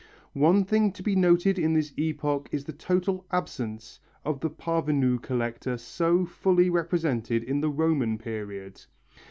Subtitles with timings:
[0.33, 5.21] One thing to be noted in this epoch is the total absence of the parvenu
[5.21, 8.83] collector so fully represented in the Roman period.